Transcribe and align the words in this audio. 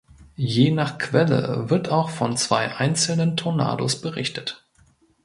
Je 0.35 0.71
nach 0.71 0.97
Quelle 0.97 1.69
wird 1.69 1.89
auch 1.91 2.09
von 2.09 2.35
zwei 2.35 2.75
einzelnen 2.75 3.37
Tornados 3.37 4.01
berichtet. 4.01 4.65